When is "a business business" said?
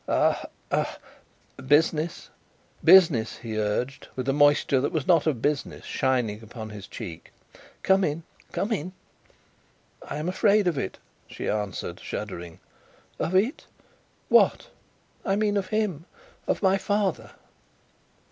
1.59-3.37